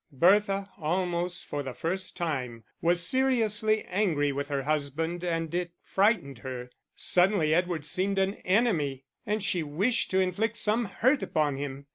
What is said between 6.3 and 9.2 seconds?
her suddenly Edward seemed an enemy,